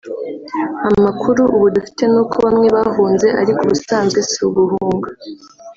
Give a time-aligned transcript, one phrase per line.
[0.89, 5.09] Amakuru ubu dufite n’uko bamwe bahunze ariko ubusanzwe si uguhunga